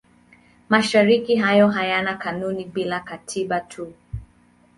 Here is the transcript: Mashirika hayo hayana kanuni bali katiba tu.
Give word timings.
Mashirika 0.69 1.43
hayo 1.45 1.67
hayana 1.67 2.13
kanuni 2.17 2.65
bali 2.65 2.99
katiba 3.05 3.59
tu. 3.59 3.93